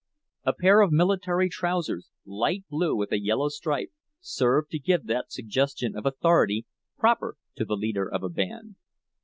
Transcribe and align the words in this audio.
A 0.45 0.53
pair 0.53 0.81
of 0.81 0.91
military 0.91 1.47
trousers, 1.47 2.09
light 2.25 2.65
blue 2.71 2.95
with 2.95 3.11
a 3.11 3.21
yellow 3.21 3.49
stripe, 3.49 3.91
serve 4.19 4.67
to 4.69 4.79
give 4.79 5.05
that 5.05 5.31
suggestion 5.31 5.95
of 5.95 6.07
authority 6.07 6.65
proper 6.97 7.35
to 7.57 7.65
the 7.65 7.75
leader 7.77 8.11
of 8.11 8.23
a 8.23 8.29
band. 8.29 8.77